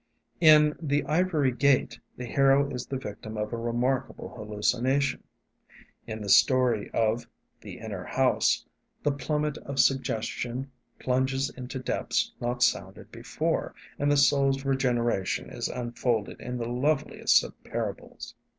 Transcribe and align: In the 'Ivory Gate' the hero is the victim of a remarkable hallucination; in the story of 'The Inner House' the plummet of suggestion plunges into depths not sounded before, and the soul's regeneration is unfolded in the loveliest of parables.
In 0.39 0.75
the 0.81 1.05
'Ivory 1.05 1.51
Gate' 1.51 1.99
the 2.17 2.25
hero 2.25 2.67
is 2.71 2.87
the 2.87 2.97
victim 2.97 3.37
of 3.37 3.53
a 3.53 3.55
remarkable 3.55 4.29
hallucination; 4.29 5.23
in 6.07 6.21
the 6.23 6.27
story 6.27 6.89
of 6.89 7.27
'The 7.61 7.77
Inner 7.77 8.03
House' 8.05 8.65
the 9.03 9.11
plummet 9.11 9.59
of 9.59 9.77
suggestion 9.77 10.71
plunges 10.97 11.51
into 11.51 11.77
depths 11.77 12.31
not 12.41 12.63
sounded 12.63 13.11
before, 13.11 13.75
and 13.99 14.11
the 14.11 14.17
soul's 14.17 14.65
regeneration 14.65 15.51
is 15.51 15.67
unfolded 15.67 16.41
in 16.41 16.57
the 16.57 16.67
loveliest 16.67 17.43
of 17.43 17.63
parables. 17.63 18.33